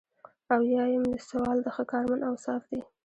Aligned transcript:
اویایم 0.55 1.03
سوال 1.29 1.57
د 1.63 1.67
ښه 1.75 1.83
کارمند 1.91 2.27
اوصاف 2.29 2.61
دي. 2.71 2.81